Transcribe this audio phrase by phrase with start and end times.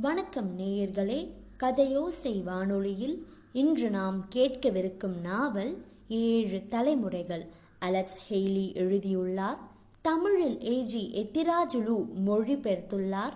[0.00, 7.46] வணக்கம் நேயர்களே கதையோசை வானொலியில் இன்று நாம் கேட்கவிருக்கும் நாவல் ஏழு தலைமுறைகள்.
[7.78, 9.58] அலெக்ஸ் ஹெய்லி எழுதியுள்ளார்.
[10.00, 13.32] தமிழில் ஏஜி எத்திராஜுலு மொழிபெயர்த்துள்ளார்.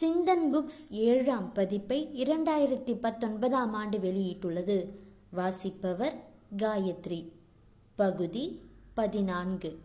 [0.00, 4.88] சிந்தன் புக்ஸ் ஏழாம் பதிப்பை இரண்டாயிரத்தி பத்தொன்பதாம் ஆண்டு வெளியிட்டுள்ளது.
[5.30, 6.24] வாசிப்பவர்
[6.56, 7.28] காயத்ரி.
[7.94, 8.60] பகுதி
[8.94, 9.78] பதினான்கு.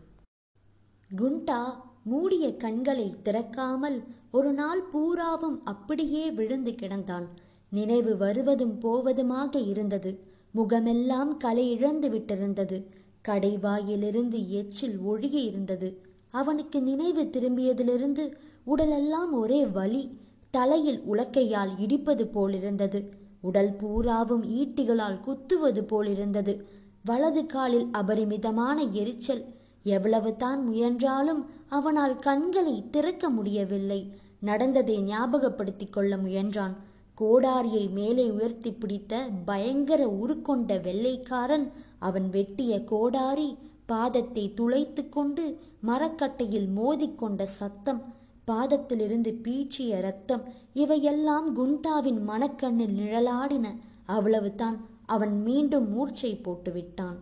[1.16, 1.62] குண்டா
[2.04, 7.24] மூடிய கண்களை திறக்காமல் ஒரு நாள் பூராவும் அப்படியே விழுந்து கிடந்தான்.
[7.70, 10.18] நினைவு வருவதும் போவதுமாக இருந்தது.
[10.50, 12.86] முகமெல்லாம் களை இழந்து விட்டிருந்தது
[13.28, 16.00] கடைவாயிலிருந்து எச்சில் ஒழுகி இருந்தது.
[16.30, 18.32] அவனுக்கு நினைவு திரும்பியதிலிருந்து
[18.64, 20.02] உடலெல்லாம் ஒரே வலி.
[20.50, 23.08] தலையில் உலக்கையால் இடிப்பது போலிருந்தது.
[23.40, 26.64] உடல் பூராவும் ஈட்டிகளால் குத்துவது போலிருந்தது.
[27.04, 29.44] வலது காலில் அபரிமிதமான எரிச்சல்.
[29.82, 34.12] எவ்வளவு தான் முயன்றாலும் அவனால் கண்களை திறக்க முடியவில்லை.
[34.42, 36.74] நடந்ததை ஞாபகப்படுத்திக் கொள்ள முயன்றான்.
[37.20, 41.66] கோடாரியை மேலே உயர்த்தி பிடித்த பயங்கர உருக்கொண்ட வெள்ளைக்காரன்
[41.98, 43.56] அவன் வெட்டிய கோடாரி
[43.88, 45.44] பாதத்தை துளைத்து கொண்டு
[45.86, 48.02] மரக்கட்டையில் மோதிக்கொண்ட சத்தம்
[48.46, 50.42] பாதத்திலிருந்து பீச்சிய ரத்தம்
[50.74, 53.66] இவையெல்லாம் குண்டாவின் மனக்கண்ணில் நிழலாடின.
[54.06, 57.18] அவ்வளவுதான் அவன் மீண்டும் மூர்ச்சை போட்டுவிட்டான்.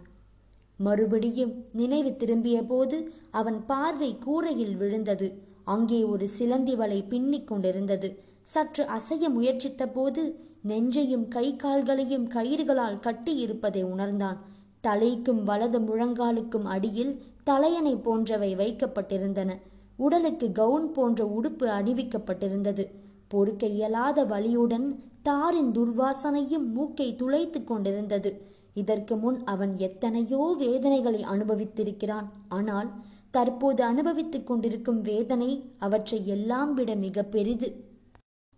[0.76, 5.28] மறுபடியும் நினைவு திரும்பியபோது அவன் பார்வை கூரையில் விழுந்தது.
[5.64, 8.22] அங்கே ஒரு சிலந்தி வலை பின்னிக் கொண்டிருந்தது.
[8.42, 10.22] சற்று அசைய முயற்சித்த போது
[10.68, 14.38] நெஞ்சையும் கை கால்களையும் கயிறுகளால் கட்டியிருப்பதை உணர்ந்தான்.
[14.82, 19.50] தலைக்கும் வலது முழங்காலுக்கும் அடியில் தலையணை போன்றவை வைக்கப்பட்டிருந்தன.
[19.96, 22.86] உடலுக்கு கவுன் போன்ற உடுப்பு அணிவிக்கப்பட்டிருந்தது.
[23.28, 28.30] பொறுக்க இயலாத வலியுடன் தாரின் துர்வாசனையும் மூக்கை துளைத்து கொண்டிருந்தது.
[28.74, 32.24] இதற்கு முன் அவன் எத்தனையோ வேதனைகளை அனுபவித்திருக்கிறான்.
[32.48, 32.90] ஆனால்
[33.30, 37.84] தற்போது அனுபவித்துக் கொண்டிருக்கும் வேதனை அவற்றை எல்லாம் விட மிக பெரிது.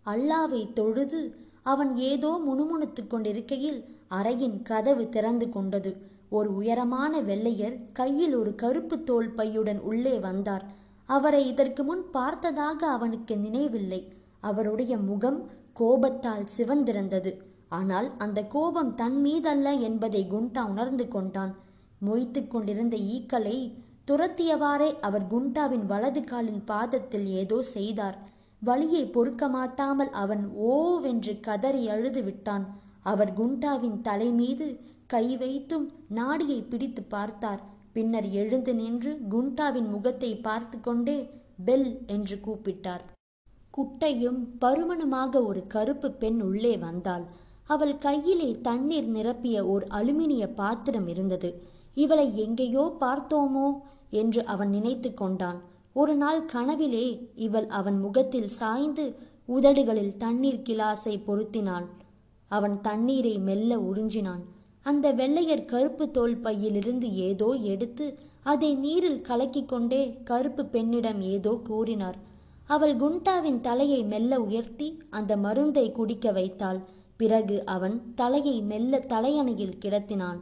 [0.05, 5.97] அல்லாவை தொழுது அவன் ஏதோ முணுமுணுத்துக் கொண்டிருக்கையில் அறையின் கதவு திறந்து கொண்டது.
[6.29, 10.65] ஒரு உயரமான வெள்ளையர் கையில் ஒரு கருப்பு தோல் பையுடன் உள்ளே வந்தார்.
[11.05, 14.13] அவரை இதற்கு முன் பார்த்ததாக அவனுக்கு நினைவில்லை.
[14.39, 17.31] அவருடைய முகம் கோபத்தால் சிவந்திருந்தது.
[17.69, 21.55] ஆனால் அந்த கோபம் தன் மீதல்ல என்பதை குண்டா உணர்ந்து கொண்டான்.
[22.05, 23.73] மொய்த்து கொண்டிருந்த ஈக்களை
[24.07, 28.17] துரத்தியவாறே அவர் குண்டாவின் வலது காலின் பாதத்தில் ஏதோ செய்தார்.
[28.61, 32.65] வழியை பொறுக்க மாட்டாமல் அவன் ஓவென்று கதறி அழுது விட்டான்.
[33.01, 34.67] அவர் குண்டாவின் தலை மீது
[35.07, 37.61] கை வைத்தும் நாடியை பிடித்து பார்த்தார்.
[37.93, 41.17] பின்னர் எழுந்து நின்று குண்டாவின் முகத்தை பார்த்து கொண்டே
[41.65, 43.03] பெல் என்று கூப்பிட்டார்.
[43.71, 47.25] குட்டையும் பருமனுமாக ஒரு கருப்பு பெண் உள்ளே வந்தாள்.
[47.63, 51.49] அவள் கையிலே தண்ணீர் நிரப்பிய ஓர் அலுமினிய பாத்திரம் இருந்தது.
[51.95, 53.67] இவளை எங்கேயோ பார்த்தோமோ
[54.09, 55.59] என்று அவன் நினைத்து கொண்டான்.
[55.93, 57.05] ஒரு நாள் கனவிலே
[57.35, 59.15] இவள் அவன் முகத்தில் சாய்ந்து
[59.49, 61.85] உதடுகளில் தண்ணீர் கிளாஸை பொருத்தினாள்.
[62.51, 64.43] அவன் தண்ணீரை மெல்ல உறிஞ்சினான்.
[64.81, 72.17] அந்த வெள்ளையர் கருப்பு தோல் பையிலிருந்து ஏதோ எடுத்து அதை நீரில் கலக்கிக் கொண்டே கருப்பு பெண்ணிடம் ஏதோ கூறினார்.
[72.65, 76.79] அவள் குண்டாவின் தலையை மெல்ல உயர்த்தி அந்த மருந்தை குடிக்க வைத்தாள்.
[77.17, 80.39] பிறகு அவன் தலையை மெல்ல தலையணையில் கிடத்தினான்.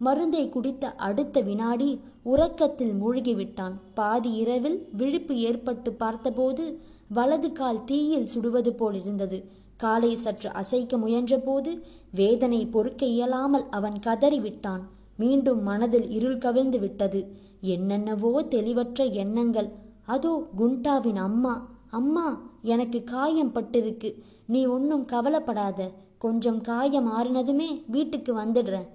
[0.00, 3.74] மருந்தை குடித்த அடுத்த வினாடி உறக்கத்தில் மூழ்கிவிட்டான்.
[3.94, 6.64] பாதி இரவில் விழிப்பு ஏற்பட்டு பார்த்தபோது
[7.08, 9.38] வலது கால் தீயில் சுடுவது போல் இருந்தது
[9.76, 11.70] காலை சற்று அசைக்க முயன்றபோது
[12.10, 14.82] வேதனை பொறுக்க இயலாமல் அவன் கதறிவிட்டான்.
[15.16, 17.20] மீண்டும் மனதில் இருள் கவிழ்ந்து விட்டது.
[17.60, 19.68] என்னென்னவோ தெளிவற்ற எண்ணங்கள்.
[20.06, 21.54] அதோ குண்டாவின் அம்மா.
[21.90, 22.26] அம்மா
[22.62, 24.10] எனக்கு காயம் பட்டிருக்கு.
[24.46, 25.90] நீ ஒன்றும் கவலைப்படாத.
[26.18, 28.88] கொஞ்சம் காயம் ஆறினதுமே வீட்டுக்கு வந்துடுறேன்.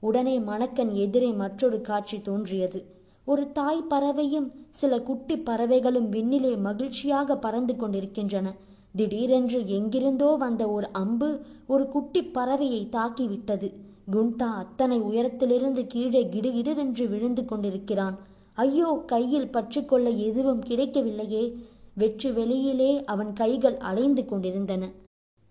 [0.00, 2.84] உடனே மணக்கன் எதிரே மற்றொரு காட்சி தோன்றியது.
[3.24, 8.54] ஒரு தாய் பறவையும் சில குட்டி பறவைகளும் விண்ணிலே மகிழ்ச்சியாக பறந்து கொண்டிருக்கின்றன.
[8.96, 13.72] திடீரென்று எங்கிருந்தோ வந்த ஒரு அம்பு ஒரு குட்டி பறவையை தாக்கிவிட்டது.
[14.12, 18.18] குண்டா அத்தனை உயரத்திலிருந்து கீழே கிடுகிடுவென்று விழுந்து கொண்டிருக்கிறான்.
[18.54, 21.54] ஐயோ கையில் பற்றிக்கொள்ள எதுவும் கிடைக்கவில்லையே.
[21.94, 24.90] வெற்று வெளியிலே அவன் கைகள் அலைந்து கொண்டிருந்தன.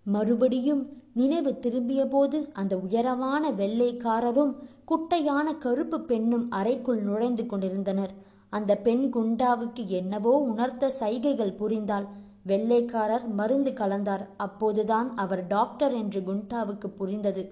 [0.07, 0.83] மறுபடியும்
[1.13, 4.53] நினைவு திரும்பியபோது அந்த உயரமான வெள்ளைக்காரரும்
[4.85, 8.13] குட்டையான கருப்பு பெண்ணும் அறைக்குள் நுழைந்து கொண்டிருந்தனர்.
[8.49, 12.05] அந்த பெண் குண்டாவுக்கு என்னவோ உணர்த்த சைகைகள் புரிந்தாள்.
[12.45, 14.23] வெள்ளைக்காரர் மருந்து கலந்தார்.
[14.37, 17.43] அப்போதுதான் அவர் டாக்டர் என்று குண்டாவுக்கு புரிந்தது.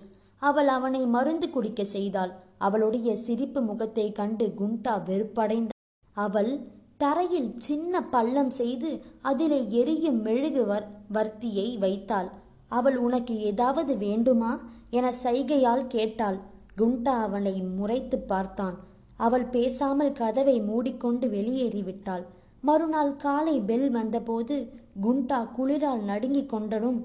[0.41, 2.31] அவள் அவனை மருந்து குடிக்க செய்தாள்.
[2.57, 5.71] அவளுடைய சிரிப்பு முகத்தை கண்டு குண்டா வெறுப்படைந்த
[6.17, 6.51] அவள்
[6.97, 8.89] தரையில் சின்ன பள்ளம் செய்து
[9.21, 12.29] அதிலே எரியும் மெழுகு வர் வர்த்தியை வைத்தாள்.
[12.71, 14.59] அவள் உனக்கு ஏதாவது வேண்டுமா?
[14.89, 16.37] என சைகையால் கேட்டாள்.
[16.77, 18.77] குண்டா அவனை முறைத்து பார்த்தான்.
[19.15, 22.23] அவள் பேசாமல் கதவை மூடிக்கொண்டு வெளியேறிவிட்டாள்.
[22.61, 24.55] மறுநாள் காலை பெல் வந்தபோது
[25.01, 26.99] குண்டா குளிரால் நடுங்கிக் கொண்டனும்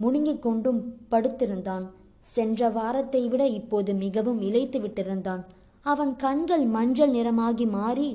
[0.00, 0.80] முணுங்கிக் கொண்டும்
[1.10, 1.86] படுத்திருந்தான்.
[2.20, 5.42] சென்ற வாரத்தை விட இப்போது மிகவும் இழைத்து விட்டிருந்தான்
[5.86, 8.08] அவன் கண்கள் மஞ்சள் நிறமாகி மாறி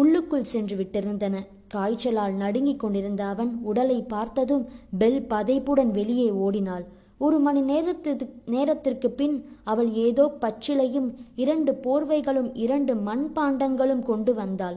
[0.00, 1.36] உள்ளுக்குள் சென்று விட்டிருந்தன.
[1.74, 4.64] காய்ச்சலால் நடுங்கிக் கொண்டிருந்த அவன் உடலை பார்த்ததும்
[4.98, 6.84] பெல் பதைப்புடன் வெளியே ஓடினாள்.
[7.18, 8.12] ஒரு மணி நேரத்து
[8.54, 14.76] நேரத்திற்கு பின் அவள் ஏதோ பச்சிலையும் இரண்டு போர்வைகளும் இரண்டு மண்பாண்டங்களும் கொண்டு வந்தாள்.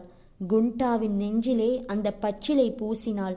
[0.52, 3.36] குண்டாவின் நெஞ்சிலே அந்த பச்சிலை பூசினாள்.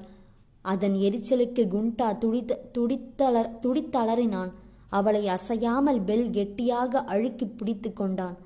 [0.64, 4.52] அதன் எரிச்சலுக்கு குண்டா துடித்த துடித்தளர் துடித்தளறினான்.
[4.98, 8.36] அவளை அசையாமல் பெல் கெட்டியாக அழுக்கி பிடித்து கொண்டான்.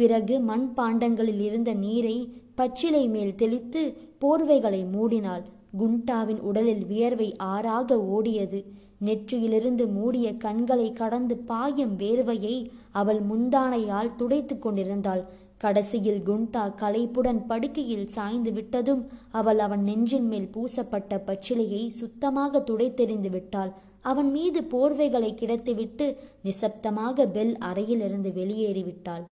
[0.00, 2.16] பிறகு மண்பாண்டங்களில் இருந்த நீரை
[2.58, 3.82] பச்சிலை மேல் தெளித்து
[4.22, 5.44] போர்வைகளை மூடினாள்.
[5.80, 8.60] குண்டாவின் உடலில் வியர்வை ஆறாக ஓடியது.
[9.06, 12.56] நெற்றியிலிருந்து மூடிய கண்களை கடந்து பாயும் வேர்வையை
[13.00, 15.22] அவள் முந்தானையால் துடைத்து கொண்டிருந்தாள்.
[15.62, 19.02] கடைசியில் குண்டா களைப்புடன் படுக்கையில் சாய்ந்து விட்டதும்
[19.40, 23.72] அவள் அவன் நெஞ்சின் மேல் பூசப்பட்ட பச்சிலையை சுத்தமாக துடைத்தெறிந்து விட்டாள்.
[24.10, 26.06] அவன் மீது போர்வைகளை கிடத்திவிட்டு
[26.44, 29.24] நிசப்தமாக பெல் அறையிலிருந்து வெளியேறிவிட்டாள்.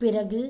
[0.00, 0.40] பிறகு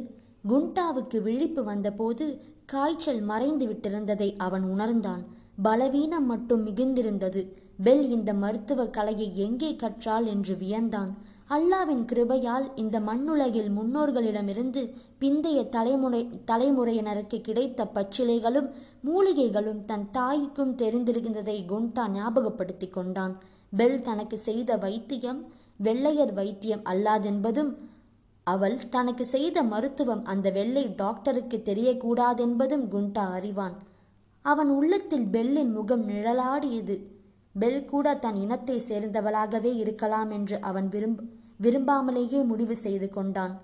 [0.48, 2.26] குண்டாவுக்கு விழிப்பு வந்தபோது
[2.66, 5.22] காய்ச்சல் மறைந்து விட்டிருந்ததை அவன் உணர்ந்தான்.
[5.62, 7.43] பலவீனம் மட்டும் மிகுந்திருந்தது.
[7.82, 11.10] பெல் இந்த மருத்துவ கலையை எங்கே கற்றாள் என்று வியந்தான்.
[11.48, 14.82] அல்லாவின் கிருபையால் இந்த மண்ணுலகில் முன்னோர்களிடமிருந்து
[15.20, 18.69] பிந்தைய தலைமுறை தலைமுறையினருக்கு கிடைத்த பச்சிலைகளும்
[19.04, 23.37] மூலிகைகளும் தன் தாய்க்கும் தெரிந்திருந்ததை குண்டா ஞாபகப்படுத்தி கொண்டான்.
[23.76, 25.40] பெல் தனக்கு செய்த வைத்தியம்
[25.76, 27.72] வெள்ளையர் வைத்தியம் அல்லாதென்பதும்
[28.46, 33.76] அவள் தனக்கு செய்த மருத்துவம் அந்த வெள்ளை டாக்டருக்கு தெரியக்கூடாதென்பதும் குண்டா அறிவான்.
[34.44, 36.96] அவன் உள்ளத்தில் பெல்லின் முகம் நிழலாடியது.
[37.54, 41.25] பெல் கூட தன் இனத்தை சேர்ந்தவளாகவே இருக்கலாம் என்று அவன் விரும்ப
[41.64, 43.54] விரும்பாமலேயே முடிவு செய்து கொண்டான்.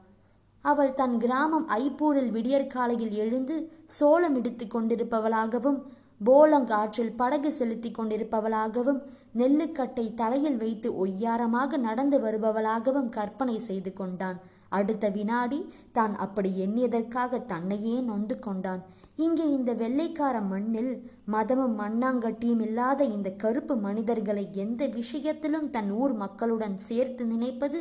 [0.64, 3.56] அவள் தன் கிராமம் ஐப்பூரில் விடியற்காலையில் எழுந்து
[3.98, 5.78] சோளம் இடித்து கொண்டிருப்பவளாகவும்
[6.20, 9.00] போலங் ஆற்றில் படகு செலுத்தி கொண்டிருப்பவளாகவும்
[9.40, 14.38] நெல்லுக்கட்டை தலையில் வைத்து ஒய்யாரமாக நடந்து வருபவளாகவும் கற்பனை செய்து கொண்டான்.
[14.78, 15.58] அடுத்த வினாடி
[15.96, 18.82] தான் அப்படி எண்ணியதற்காக தன்னையே நொந்து கொண்டான்.
[19.24, 20.92] இங்கே இந்த வெள்ளைக்கார மண்ணில்
[21.34, 27.80] மதமும் மண்ணாங்கட்டியும் இல்லாத இந்த கருப்பு மனிதர்களை எந்த விஷயத்திலும் தன் ஊர் மக்களுடன் சேர்த்து நினைப்பது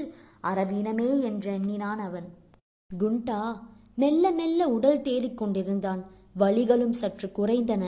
[0.51, 2.29] அறவீனமே என்று எண்ணினான் அவன்.
[2.89, 3.41] குண்டா
[4.01, 6.01] மெல்ல மெல்ல உடல் தேறிக் கொண்டிருந்தான்.
[6.39, 7.83] வலிகளும் சற்று குறைந்தன.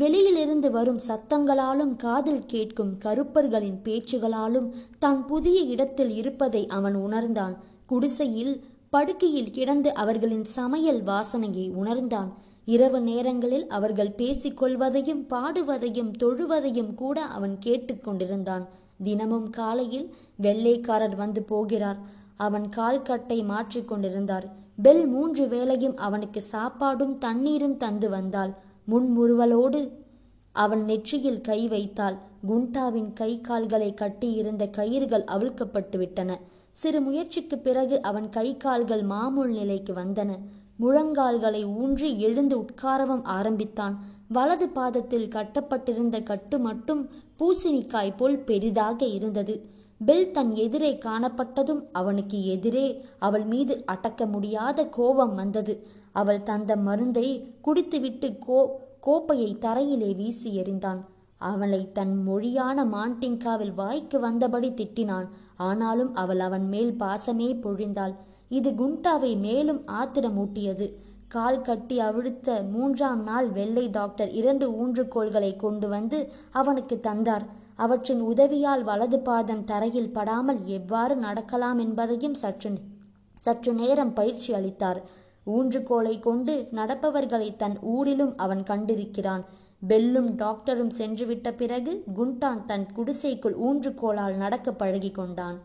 [0.00, 4.68] வெளியிலிருந்து வரும் சத்தங்களாலும் காதில் கேட்கும் கருப்பர்களின் பேச்சுகளாலும்
[5.02, 7.54] தான் புதிய இடத்தில் இருப்பதை அவன் உணர்ந்தான்.
[7.90, 8.54] குடிசையில்
[8.90, 12.30] படுக்கையில் கிடந்து அவர்களின் சமையல் வாசனையை உணர்ந்தான்.
[12.74, 18.64] இரவு நேரங்களில் அவர்கள் பேசிக்கொள்வதையும் பாடுவதையும் தொழுவதையும் கூட அவன் கேட்டுக்கொண்டிருந்தான்
[19.02, 20.06] தினமும் காலையில்
[20.36, 22.00] வெள்ளைக்காரர் வந்து போகிறார்.
[22.36, 24.46] அவன் கால்கட்டை மாற்றிக்கொண்டிருந்தார்
[24.82, 28.52] பெல் மூன்று வேளையும் அவனுக்கு சாப்பாடும் தண்ணீரும் தந்து வந்தாள்.
[28.90, 29.80] முன்முறுவலோடு
[30.56, 32.16] அவன் நெற்றியில் கை வைத்தாள்.
[32.48, 36.30] குண்டாவின் கை கால்களை கட்டியிருந்த கயிறுகள் அவிழ்க்கப்பட்டு விட்டன
[36.80, 40.30] சிறு முயற்சிக்கு பிறகு அவன் கை கால்கள் மாமூல் நிலைக்கு வந்தன.
[40.80, 43.94] முழங்கால்களை ஊன்றி எழுந்து உட்காரவும் ஆரம்பித்தான்.
[44.28, 47.02] வலது பாதத்தில் கட்டப்பட்டிருந்த கட்டு மட்டும்
[47.38, 49.56] பூசணிக்காய் போல் பெரிதாக இருந்தது.
[50.04, 52.86] பெல் தன் எதிரே காணப்பட்டதும் அவனுக்கு எதிரே
[53.18, 55.76] அவள் மீது அடக்க முடியாத கோபம் வந்தது.
[56.12, 57.28] அவள் தந்த மருந்தை
[57.60, 58.60] குடித்துவிட்டு கோ
[59.00, 61.02] கோப்பையை தரையிலே வீசி எறிந்தான்.
[61.40, 65.28] அவளை தன் மொழியான மாண்டிங்காவில் வாய்க்கு வந்தபடி திட்டினான்.
[65.58, 68.14] ஆனாலும் அவள் அவன் மேல் பாசமே பொழிந்தாள்.
[68.48, 70.86] இது குண்டாவை மேலும் ஆத்திரமூட்டியது.
[71.28, 76.18] கால் கட்டி அவிழ்த்த மூன்றாம் நாள் வெள்ளை டாக்டர் இரண்டு ஊன்றுகோள்களை கொண்டு வந்து
[76.50, 77.44] அவனுக்கு தந்தார்.
[77.76, 82.70] அவற்றின் உதவியால் வலது பாதம் தரையில் படாமல் எவ்வாறு நடக்கலாம் என்பதையும் சற்று
[83.34, 85.00] சற்று நேரம் பயிற்சி அளித்தார்.
[85.46, 89.44] ஊன்றுகோலை கொண்டு நடப்பவர்களை தன் ஊரிலும் அவன் கண்டிருக்கிறான்.
[89.82, 95.58] பெல்லும் டாக்டரும் சென்றுவிட்ட பிறகு குண்டான் தன் குடிசைக்குள் ஊன்றுகோலால் நடக்க பழகி கொண்டான்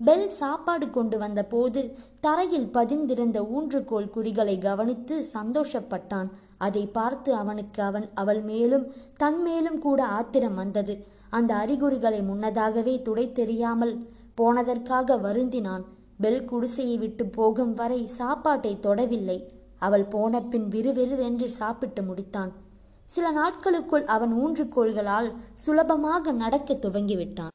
[0.00, 1.80] பெல் சாப்பாடு கொண்டு வந்த போது
[2.20, 6.28] தரையில் பதிந்திருந்த ஊன்றுகோல் குறிகளை கவனித்து சந்தோஷப்பட்டான்.
[6.58, 8.86] அதை பார்த்து அவனுக்கு அவன் அவள் மேலும்
[9.16, 11.06] தன் மேலும் கூட ஆத்திரம் வந்தது.
[11.30, 13.94] அந்த அறிகுறிகளை முன்னதாகவே துடை தெரியாமல்
[14.40, 15.84] போனதற்காக வருந்தினான்.
[16.20, 19.38] பெல் குடிசையை விட்டு போகும் வரை சாப்பாட்டை தொடவில்லை.
[19.78, 22.50] அவள் போன பின் விறுவிறுவென்று சாப்பிட்டு முடித்தான்.
[23.10, 27.54] சில நாட்களுக்குள் அவன் ஊன்றுகோள்களால் சுலபமாக நடக்க துவங்கிவிட்டான்.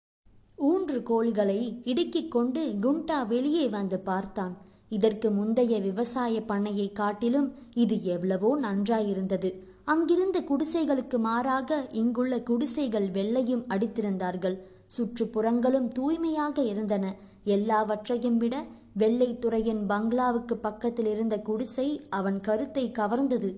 [0.70, 4.54] ஊன்றுகோள்களை இடுக்கிக் கொண்டு குண்டா வெளியே வந்து பார்த்தான்.
[4.90, 9.50] இதற்கு முந்தைய விவசாய பண்ணையை காட்டிலும் இது எவ்வளவோ நன்றாயிருந்தது.
[9.86, 14.58] அங்கிருந்த குடிசைகளுக்கு மாறாக இங்குள்ள குடிசைகள் வெள்ளையும் அடித்திருந்தார்கள்.
[14.98, 17.06] சுற்றுப்புறங்களும் தூய்மையாக இருந்தன.
[17.44, 18.56] எல்லாவற்றையும் விட
[18.98, 23.50] வெள்ளைத்துறையின் பங்களாவுக்கு பக்கத்தில் இருந்த குடிசை அவன் கருத்தை கவர்ந்தது.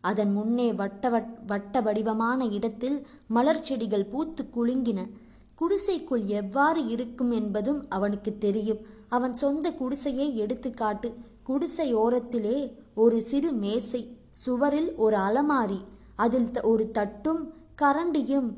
[0.00, 1.08] அதன் முன்னே வட்ட
[1.46, 5.00] வட்ட வடிவமான இடத்தில் மலர் செடிகள் பூத்து குலுங்கின.
[5.54, 8.78] குடிசைக்குள் எவ்வாறு இருக்கும் என்பதும் அவனுக்கு தெரியும்.
[9.08, 15.80] அவன் சொந்த குடிசையை எடுத்துக்காட்டு குடிசை ஓரத்திலே ஒரு சிறு மேசை சுவரில் ஒரு அலமாரி
[16.16, 17.42] அதில் ஒரு தட்டும்
[17.82, 18.48] கரண்டியும்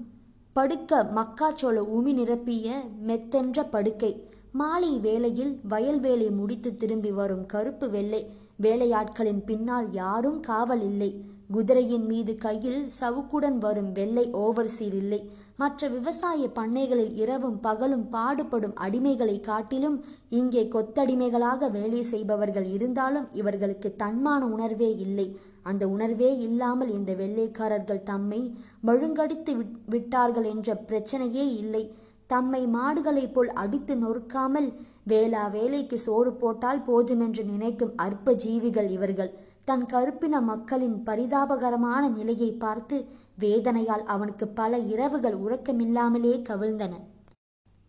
[0.52, 2.68] படுக்க மக்காச்சோள உமி நிரப்பிய
[3.06, 4.12] மெத்தென்ற படுக்கை.
[4.52, 8.23] மாலை வேளையில் வயல் வேலை முடித்து திரும்பி வரும் கருப்பு வெள்ளை
[8.64, 11.11] வேலையாட்களின் பின்னால் யாரும் காவல் இல்லை.
[11.52, 15.19] குதிரையின் மீது கையில் சவுக்குடன் வரும் வெள்ளை ஓவர்சீர் இல்லை.
[15.57, 19.97] மற்ற விவசாய பண்ணைகளில் இரவும் பகலும் பாடுபடும் அடிமைகளை காட்டிலும்
[20.29, 25.26] இங்கே கொத்தடிமைகளாக வேலை செய்பவர்கள் இருந்தாலும் இவர்களுக்கு தன்மான உணர்வே இல்லை.
[25.62, 28.40] அந்த உணர்வே இல்லாமல் இந்த வெள்ளைக்காரர்கள் தம்மை
[28.87, 29.55] மழுங்கடித்து
[29.87, 31.85] விட்டார்கள் என்ற பிரச்சனையே இல்லை.
[32.26, 34.69] தம்மை மாடுகளைப் போல் அடித்து நொறுக்காமல்
[35.12, 39.33] வேளா வேலைக்கு சோறு போட்டால் போதுமென்று நினைக்கும் அற்ப ஜீவிகள் இவர்கள்.
[39.69, 42.97] தன் கருப்பின மக்களின் பரிதாபகரமான நிலையை பார்த்து
[43.38, 46.95] வேதனையால் அவனுக்கு பல இரவுகள் உறக்கமில்லாமலே கவிழ்ந்தன.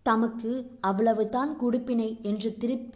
[0.05, 0.51] தமக்கு
[0.81, 2.89] அவ்வளவுதான் குடுப்பினை என்று திருப்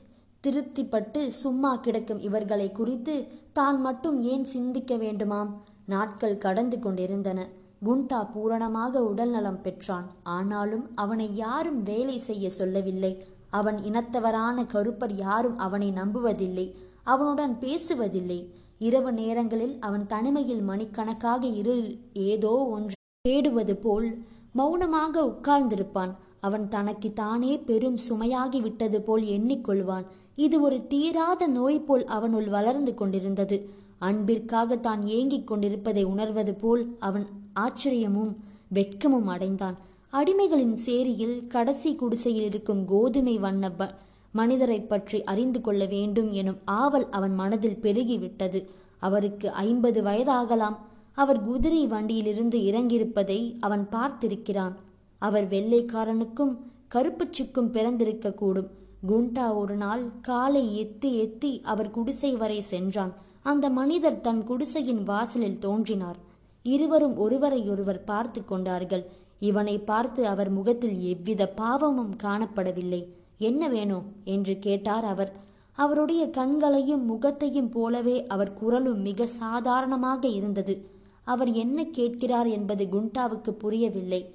[0.43, 3.15] திருப்திப்பட்டு சும்மா கிடக்கும் இவர்களை குறித்து
[3.53, 5.51] தான் மட்டும் ஏன் சிந்திக்க வேண்டுமாம்?
[5.85, 7.39] நாட்கள் கடந்து கொண்டிருந்தன.
[7.85, 10.07] குண்டா பூரணமாக உடல்நலம் பெற்றான்.
[10.35, 13.11] ஆனாலும் அவனை யாரும் வேலை செய்ய சொல்லவில்லை.
[13.59, 16.67] அவன் இனத்தவரான கருப்பர் யாரும் அவனை நம்புவதில்லை
[17.13, 18.39] அவனுடன் பேசுவதில்லை.
[18.79, 21.75] இரவு நேரங்களில் அவன் தனிமையில் மணிக்கணக்காக இரு
[22.29, 22.95] ஏதோ ஒன்று
[23.27, 24.07] தேடுவது போல்
[24.59, 26.11] மௌனமாக உட்கார்ந்திருப்பான்.
[26.47, 30.05] அவன் தனக்கு தானே பெரும் சுமையாகி விட்டது போல் எண்ணிக்கொள்வான்.
[30.45, 33.57] இது ஒரு தீராத நோய் போல் அவனுள் வளர்ந்து கொண்டிருந்தது.
[34.07, 37.25] அன்பிற்காக தான் ஏங்கிக் கொண்டிருப்பதை உணர்வது போல் அவன்
[37.59, 38.31] ஆச்சரியமும்
[38.73, 39.77] வெட்கமும் அடைந்தான்.
[40.15, 43.71] அடிமைகளின் சேரியில் கடைசி குடிசையில் இருக்கும் கோதுமை வண்ண
[44.31, 48.59] மனிதரை பற்றி அறிந்து கொள்ள வேண்டும் எனும் ஆவல் அவன் மனதில் பெருகிவிட்டது.
[48.99, 50.77] அவருக்கு ஐம்பது வயதாகலாம்.
[51.13, 54.73] அவர் குதிரை வண்டியிலிருந்து இறங்கியிருப்பதை அவன் பார்த்திருக்கிறான்.
[55.17, 56.57] அவர் வெள்ளைக்காரனுக்கும்
[56.95, 58.69] கருப்புச்சுக்கும் பிறந்திருக்க கூடும்
[59.07, 63.13] குண்டா ஒரு நாள் காலை எத்தி எத்தி அவர் குடிசை வரை சென்றான்.
[63.43, 66.17] அந்த மனிதர் தன் குடிசையின் வாசலில் தோன்றினார்.
[66.63, 69.05] இருவரும் ஒருவரையொருவர் பார்த்து கொண்டார்கள்.
[69.39, 73.05] இவனை பார்த்து அவர் முகத்தில் எவ்வித பாவமும் காணப்படவில்லை.
[73.37, 74.03] என்ன வேணும்?
[74.23, 75.33] என்று கேட்டார் அவர்.
[75.71, 80.89] அவருடைய கண்களையும் முகத்தையும் போலவே அவர் குரலும் மிக சாதாரணமாக இருந்தது.
[81.23, 84.33] அவர் என்ன கேட்கிறார் என்பது குண்டாவுக்கு புரியவில்லை.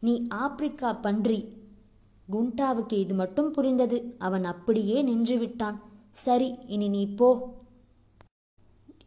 [0.00, 1.48] நீ ஆப்பிரிக்கா பன்றி.
[2.32, 4.14] குண்டாவுக்கு இது மட்டும் புரிந்தது.
[4.18, 5.78] அவன் அப்படியே நின்றுவிட்டான்.
[6.10, 7.54] சரி இனி நீ போ.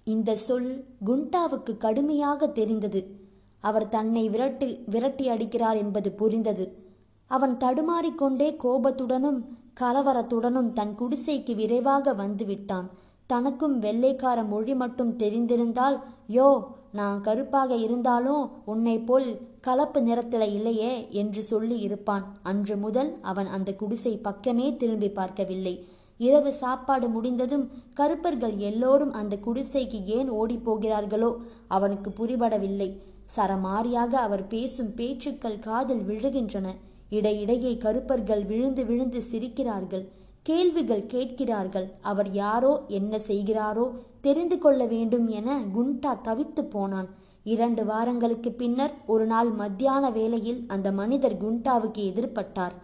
[0.03, 3.18] இந்த சொல் குண்டாவுக்கு கடுமையாக தெரிந்தது.
[3.63, 6.65] அவர் தன்னை விரட்டி விரட்டி அடிக்கிறார் என்பது புரிந்தது.
[7.31, 9.39] அவன் தடுமாறிக்கொண்டே கோபத்துடனும்
[9.81, 12.87] கலவரத்துடனும் தன் குடிசைக்கு விரைவாக வந்துவிட்டான்.
[13.29, 15.97] தனக்கும் வெள்ளைக்கார மொழி மட்டும் தெரிந்திருந்தால்
[16.37, 16.47] யோ
[16.91, 19.27] நான் கருப்பாக இருந்தாலும் உன்னை போல்
[19.61, 22.23] கலப்பு நிறத்தில் இல்லையே என்று சொல்லி இருப்பான்.
[22.43, 25.75] அன்று முதல் அவன் அந்த குடிசை பக்கமே திரும்பி பார்க்கவில்லை.
[26.19, 31.31] இரவு சாப்பாடு முடிந்ததும் கருப்பர்கள் எல்லோரும் அந்த குடிசைக்கு ஏன் ஓடிப்போகிறார்களோ
[31.67, 32.89] அவனுக்கு புரிபடவில்லை.
[33.35, 36.67] சரமாரியாக அவர் பேசும் பேச்சுக்கள் காதில் விழுகின்றன.
[37.09, 40.05] இடையிடையே கருப்பர்கள் விழுந்து விழுந்து சிரிக்கிறார்கள்.
[40.41, 41.87] கேள்விகள் கேட்கிறார்கள்.
[42.01, 47.09] அவர் யாரோ என்ன செய்கிறாரோ தெரிந்து கொள்ள வேண்டும் என குண்டா தவித்து போனான்.
[47.43, 52.75] இரண்டு வாரங்களுக்கு பின்னர் ஒரு நாள் மத்தியான வேளையில் அந்த மனிதர் குண்டாவுக்கு எதிர்பட்டார்.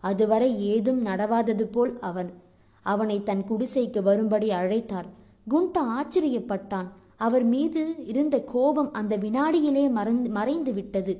[0.00, 2.30] அதுவரை ஏதும் நடவாதது போல் அவன்.
[2.82, 5.08] அவனை தன் குடிசைக்கு வரும்படி அழைத்தார்.
[5.50, 6.88] குண்டா ஆச்சரியப்பட்டான்.
[7.26, 11.14] அவர் மீது இருந்த கோபம் அந்த வினாடியிலே மறந்து மறைந்து விட்டது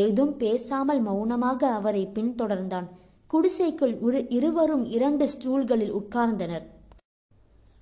[0.00, 2.88] ஏதும் பேசாமல் மௌனமாக அவரை பின்தொடர்ந்தான்.
[3.30, 6.66] குடிசைக்குள் ஒரு இருவரும் இரண்டு ஸ்டூல்களில் உட்கார்ந்தனர்.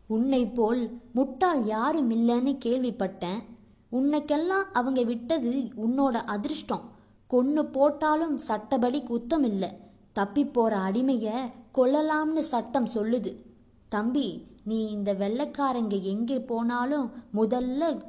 [0.09, 3.41] உன்னை போல் முட்டாள் யாரும் இல்லைன்னு கேள்விப்பட்டேன்.
[3.93, 5.53] உன்னைக்கெல்லாம் அவங்க விட்டது
[5.85, 6.85] உன்னோட அதிர்ஷ்டம்.
[7.31, 9.71] கொன்னு போட்டாலும் சட்டப்படி குத்தம் இல்லை
[10.17, 11.29] தப்பி போற அடிமைய
[11.75, 13.31] கொல்லலாம்னு சட்டம் சொல்லுது.
[13.93, 14.27] தம்பி
[14.65, 18.01] நீ இந்த வெள்ளைக்காரங்க எங்கே போனாலும் முதல்ல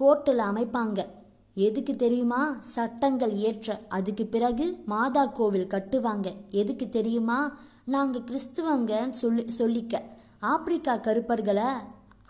[0.00, 1.06] கோர்ட்டில் அமைப்பாங்க.
[1.54, 2.56] எதுக்கு தெரியுமா?
[2.60, 6.26] சட்டங்கள் ஏற்ற அதுக்கு பிறகு மாதா கோவில் கட்டுவாங்க.
[6.50, 7.56] எதுக்கு தெரியுமா?
[7.84, 9.94] நாங்கள் கிறிஸ்துவங்கன்னு சொல்லி சொல்லிக்க.
[10.40, 11.68] ஆப்பிரிக்கா கருப்பர்களை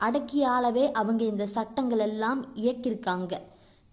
[0.00, 3.32] அடக்கியாலவே அவங்க இந்த சட்டங்கள் எல்லாம் இயக்கியிருக்காங்க.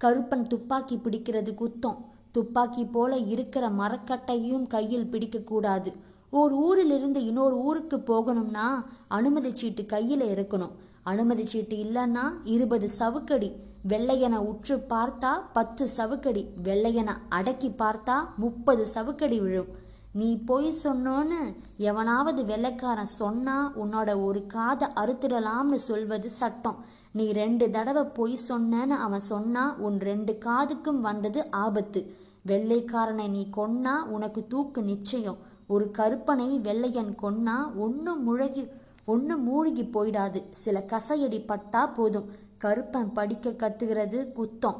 [0.03, 1.97] கருப்பன் துப்பாக்கி பிடிக்கிறது குத்தம்.
[2.31, 5.91] துப்பாக்கி போல இருக்கிற மரக்கட்டையும் கையில் பிடிக்கக்கூடாது.
[6.39, 8.67] ஒரு ஊரிலிருந்து இன்னொரு ஊருக்கு போகணும்னா
[9.07, 10.75] அனுமதி சீட்டு கையில் இருக்கணும்.
[11.03, 13.49] அனுமதி சீட்டு இல்லைன்னா இருபது சவுக்கடி
[13.87, 19.71] வெள்ளையனை உற்று பார்த்தா பத்து சவுக்கடி வெள்ளையனை அடக்கி பார்த்தா முப்பது சவுக்கடி விழும்.
[20.13, 21.41] நீ பொய் சொன்னோன்னு
[21.77, 26.79] எவனாவது வெள்ளைக்காரன் சொன்னா உன்னோட ஒரு காதை அறுத்துடலாம்னு சொல்வது சட்டம்.
[27.11, 32.01] நீ ரெண்டு தடவை பொய் சொன்னேன்னு அவன் சொன்னா உன் ரெண்டு காதுக்கும் வந்தது ஆபத்து.
[32.47, 35.49] வெள்ளைக்காரனை நீ கொன்னா உனக்கு தூக்கு நிச்சயம்.
[35.73, 38.63] ஒரு கருப்பனை வெள்ளையன் கொன்னா ஒன்று முழகி
[39.11, 40.39] ஒன்று மூழ்கி போயிடாது.
[40.63, 42.29] சில கசையடி பட்டா போதும்.
[42.63, 44.79] கருப்பன் படிக்க கத்துகிறது குத்தம்.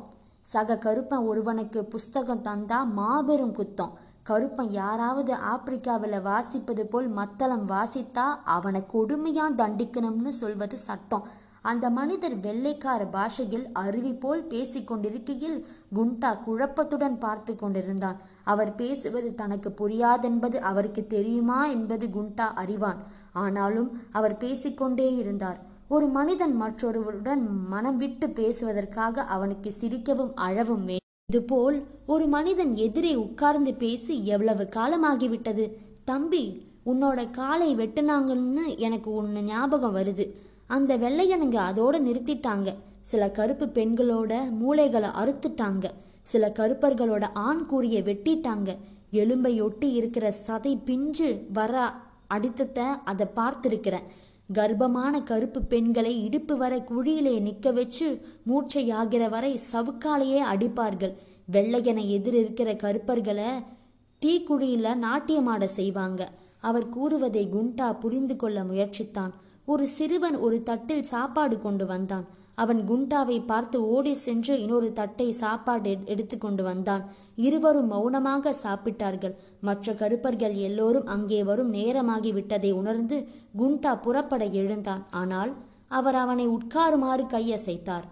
[0.52, 3.94] சக கருப்பன் ஒருவனுக்கு புஸ்தகம் தந்தா மாபெரும் குத்தம்.
[4.30, 11.26] கருப்பன் யாராவது ஆப்பிரிக்காவில் வாசிப்பது போல் மத்தளம் வாசித்தா அவனை கொடுமையாக தண்டிக்கணும்னு சொல்வது சட்டம்.
[11.62, 15.58] அந்த மனிதர் வெள்ளைக்கார பாஷையில் அருவி போல் பேசிக்கொண்டிருக்கையில்
[15.96, 18.22] குண்டா குழப்பத்துடன் பார்த்து கொண்டிருந்தான்.
[18.44, 23.04] அவர் பேசுவது தனக்கு புரியாதென்பது அவருக்கு தெரியுமா என்பது குண்டா அறிவான்.
[23.34, 25.60] ஆனாலும் அவர் பேசிக்கொண்டே இருந்தார்.
[25.88, 31.00] ஒரு மனிதன் மற்றொருவருடன் மனம் விட்டு பேசுவதற்காக அவனுக்கு சிரிக்கவும் அழவும் வேண்டும்
[31.30, 35.66] இதுபோல் ஒரு மனிதன் எதிரே உட்கார்ந்து பேசி எவ்வளவு காலமாகிவிட்டது?
[36.04, 40.26] தம்பி உன்னோட காலை வெட்டுனாங்கன்னு எனக்கு ஒன்று ஞாபகம் வருது.
[40.76, 42.70] அந்த வெள்ளையனுங்க அதோட நிறுத்திட்டாங்க.
[43.12, 45.86] சில கருப்பு பெண்களோட மூளைகளை அறுத்துட்டாங்க.
[46.32, 48.70] சில கருப்பர்களோட ஆண் கூறிய வெட்டிட்டாங்க.
[49.12, 51.74] எலும்பை ஒட்டி இருக்கிற சதை பிஞ்சு வர
[52.28, 54.08] அடித்தத்தை அதை பார்த்திருக்கிறேன்.
[54.54, 58.08] கர்ப்பமான கருப்பு பெண்களை இடுப்பு வரை குழியிலே நிற்க வச்சு
[58.48, 61.14] மூச்சையாகிற வரை சவுக்காலையே அடிப்பார்கள்.
[61.52, 63.50] வெள்ளையனை எதிர் இருக்கிற கருப்பர்களை
[64.22, 66.22] தீக்குழியில நாட்டியமாட செய்வாங்க.
[66.62, 69.34] அவர் கூறுவதை குண்டா புரிந்து கொள்ள முயற்சித்தான்.
[69.68, 72.26] ஒரு சிறுவன் ஒரு தட்டில் சாப்பாடு கொண்டு வந்தான்.
[72.56, 77.04] அவன் குண்டாவை பார்த்து ஓடி சென்று இன்னொரு தட்டை சாப்பாடு எடுத்து கொண்டு வந்தான்.
[77.36, 79.36] இருவரும் மௌனமாக சாப்பிட்டார்கள்.
[79.62, 83.20] மற்ற கருப்பர்கள் எல்லோரும் அங்கே வரும் நேரமாகி விட்டதை உணர்ந்து
[83.58, 85.04] குண்டா புறப்பட எழுந்தான்.
[85.12, 85.54] ஆனால்
[85.88, 88.08] அவர் அவனை உட்காருமாறு கையசைத்தார்.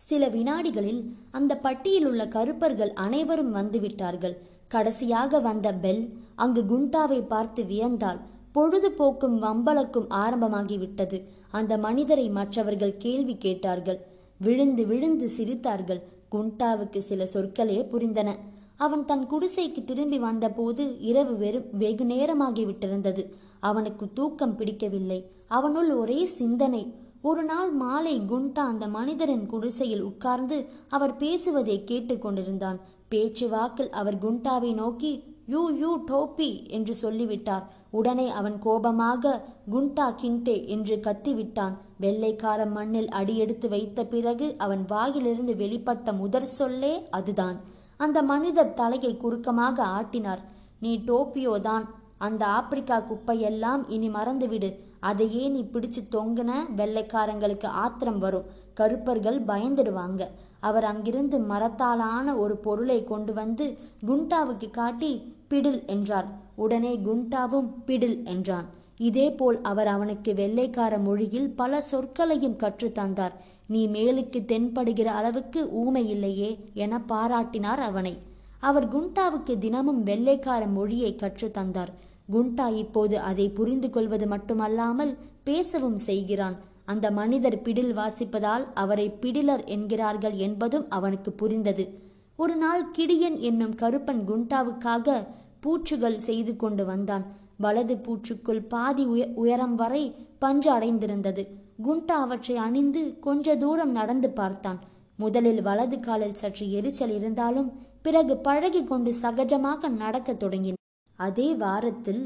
[0.00, 4.36] சில வினாடிகளில் அந்த பட்டியில் உள்ள கருப்பர்கள் அனைவரும் வந்துவிட்டார்கள்
[4.68, 6.02] கடைசியாக வந்த பெல்
[6.36, 8.20] அங்கு குண்டாவை பார்த்து வியந்தாள்.
[8.56, 11.22] பொழுதுபோக்கும் வம்பலக்கும் ஆரம்பமாகிவிட்டது.
[11.50, 14.06] அந்த மனிதரை மற்றவர்கள் கேள்வி கேட்டார்கள்.
[14.38, 16.02] விழுந்து விழுந்து சிரித்தார்கள்.
[16.32, 18.34] குண்டாவுக்கு சில சொற்களே புரிந்தன.
[18.76, 23.32] அவன் தன் குடிசைக்கு திரும்பி வந்தபோது இரவு வெறும் வெகு நேரமாகிவிட்டிருந்தது.
[23.60, 25.30] அவனுக்கு தூக்கம் பிடிக்கவில்லை.
[25.46, 26.94] அவனுள் ஒரே சிந்தனை.
[27.22, 34.74] ஒரு நாள் மாலை குண்டா அந்த மனிதரின் குடிசையில் உட்கார்ந்து அவர் பேசுவதை கேட்டுக்கொண்டிருந்தான் பேச்சு வாக்கில் அவர் குண்டாவை
[34.74, 37.64] நோக்கி யூ யூ டோப்பி என்று சொல்லிவிட்டார்.
[37.90, 41.74] உடனே அவன் கோபமாக குண்டா கிண்டே என்று கத்திவிட்டான்.
[42.00, 47.60] வெள்ளைக்கார மண்ணில் அடியெடுத்து வைத்த பிறகு அவன் வாயிலிருந்து வெளிப்பட்ட முதற் சொல்லே அதுதான்.
[47.96, 50.42] அந்த மனிதர் தலையை குறுக்கமாக ஆட்டினார்.
[50.80, 51.94] நீ டோப்பியோ தான்.
[52.18, 54.70] அந்த ஆப்பிரிக்கா குப்பையெல்லாம் இனி மறந்துவிடு.
[55.00, 56.50] அதையே நீ பிடிச்சு தொங்குன?
[56.76, 58.46] வெள்ளைக்காரங்களுக்கு ஆத்திரம் வரும்.
[58.74, 60.22] கருப்பர்கள் பயந்துடுவாங்க.
[60.68, 63.66] அவர் அங்கிருந்து மரத்தாலான ஒரு பொருளை கொண்டு வந்து
[64.06, 65.12] குண்டாவுக்கு காட்டி
[65.48, 66.28] பிடில் என்றார்.
[66.54, 68.68] உடனே குண்டாவும் பிடில் என்றான்.
[68.98, 73.34] இதேபோல் அவர் அவனுக்கு வெள்ளைக்கார மொழியில் பல சொற்களையும் கற்றுத் தந்தார்.
[73.66, 78.14] நீ மேலுக்கு தென்படுகிற அளவுக்கு ஊமை இல்லையே என பாராட்டினார் அவனை.
[78.60, 81.92] அவர் குண்டாவுக்கு தினமும் வெள்ளைக்கார மொழியை கற்றுத் தந்தார்.
[82.32, 85.12] குண்டா இப்போது அதை புரிந்து கொள்வது மட்டுமல்லாமல்
[85.44, 86.56] பேசவும் செய்கிறான்.
[86.86, 91.84] அந்த மனிதர் பிடில் வாசிப்பதால் அவரை பிடிலர் என்கிறார்கள் என்பதும் அவனுக்கு புரிந்தது.
[92.36, 95.16] ஒரு நாள் கிடியன் என்னும் கருப்பன் குண்டாவுக்காக
[95.60, 97.24] பூச்சுகள் செய்து கொண்டு வந்தான்.
[97.58, 100.02] வலது பூச்சுக்குள் பாதி உய உயரம் வரை
[100.38, 101.44] பஞ்சு அடைந்திருந்தது.
[101.86, 104.80] குண்டா அவற்றை அணிந்து கொஞ்ச தூரம் நடந்து பார்த்தான்.
[105.16, 107.68] முதலில் வலது காலில் சற்று எரிச்சல் இருந்தாலும்
[108.02, 110.84] பிறகு பழகி கொண்டு சகஜமாக நடக்கத் தொடங்கினான்
[111.18, 112.22] அதே வாரத்தில்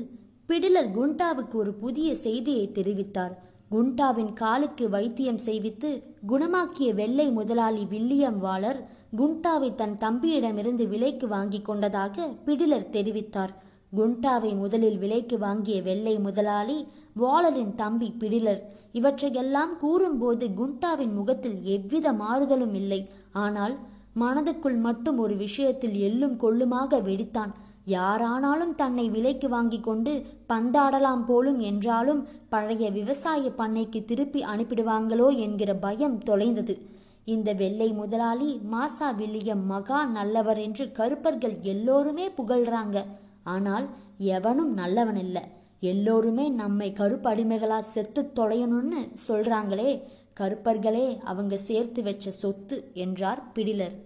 [0.49, 3.35] பிடிலர் குண்டாவுக்கு ஒரு புதிய செய்தியை தெரிவித்தார்.
[3.71, 5.91] குண்டாவின் காலுக்கு வைத்தியம் செய்வித்து
[6.29, 8.81] குணமாக்கிய வெள்ளை முதலாளி வில்லியம் வாலர்
[9.17, 13.53] குண்டாவை தன் தம்பியிடமிருந்து விலைக்கு வாங்கி கொண்டதாக பிடிலர் தெரிவித்தார்.
[13.97, 16.79] குண்டாவை முதலில் விலைக்கு வாங்கிய வெள்ளை முதலாளி
[17.21, 18.61] வாலரின் தம்பி பிடிலர்.
[18.93, 23.01] இவற்றையெல்லாம் கூறும்போது குண்டாவின் முகத்தில் எவ்வித மாறுதலும் இல்லை.
[23.33, 23.77] ஆனால்
[24.21, 27.53] மனதுக்குள் மட்டும் ஒரு விஷயத்தில் எள்ளும் கொள்ளுமாக வெடித்தான்.
[27.87, 36.19] யாரானாலும் தன்னை விலைக்கு வாங்கி கொண்டு பந்தாடலாம் போலும் என்றாலும் பழைய விவசாய பண்ணைக்கு திருப்பி அனுப்பிடுவாங்களோ என்கிற பயம்
[36.19, 36.79] தொலைந்தது.
[37.25, 43.05] இந்த வெள்ளை முதலாளி மாசா வில்லியம் மகா நல்லவர் என்று கருப்பர்கள் எல்லோருமே புகழ்றாங்க.
[43.43, 43.89] ஆனால்
[44.19, 45.43] எவனும் நல்லவன் இல்லை
[45.81, 50.03] எல்லோருமே நம்மை கருப்படிமைகளா செத்து தொலையணும்னு சொல்றாங்களே.
[50.41, 53.97] கருப்பர்களே அவங்க சேர்த்து வச்ச சொத்து என்றார் பிடிலர்.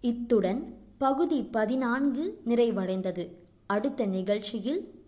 [0.00, 3.30] இத்துடன் பகுதி பதினான்கு நிறைவடைந்தது.
[3.66, 5.04] அடுத்த நிகழ்ச்சியில்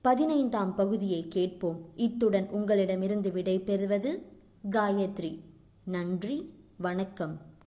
[0.00, 1.92] பதினைந்தாம் பகுதியை கேட்போம்.
[1.96, 4.22] இத்துடன் உங்களிடமிருந்து விடை பெறுவது
[4.70, 5.38] காயத்ரி.
[5.84, 7.51] நன்றி வணக்கம்.